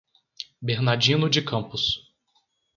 Bernardino 0.63 1.29
de 1.29 1.41
Campos 1.43 2.11